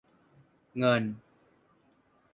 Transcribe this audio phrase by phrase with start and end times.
[0.77, 1.03] เงิน